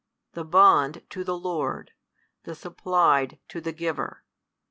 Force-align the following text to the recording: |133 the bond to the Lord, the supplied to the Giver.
|133 0.33 0.33
the 0.33 0.45
bond 0.45 1.03
to 1.11 1.23
the 1.23 1.37
Lord, 1.37 1.91
the 2.41 2.55
supplied 2.55 3.37
to 3.49 3.61
the 3.61 3.71
Giver. 3.71 4.23